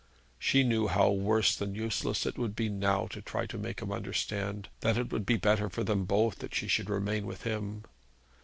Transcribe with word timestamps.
She 0.39 0.63
knew 0.63 0.87
how 0.87 1.11
worse 1.11 1.55
than 1.55 1.75
useless 1.75 2.25
it 2.25 2.35
would 2.35 2.55
be 2.55 2.69
now 2.69 3.05
to 3.05 3.21
try 3.21 3.43
and 3.47 3.61
make 3.61 3.81
him 3.83 3.91
understand 3.91 4.67
that 4.79 4.97
it 4.97 5.11
would 5.11 5.27
be 5.27 5.37
better 5.37 5.69
for 5.69 5.83
them 5.83 6.05
both 6.05 6.39
that 6.39 6.55
she 6.55 6.67
should 6.67 6.89
remain 6.89 7.27
with 7.27 7.43
him. 7.43 7.83